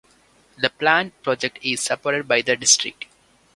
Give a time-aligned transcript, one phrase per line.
[0.57, 3.05] The planned project is supported by the district.